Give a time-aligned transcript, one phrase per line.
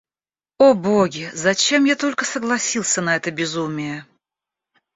[0.57, 4.07] О боги, зачем я только согласился на это безумие!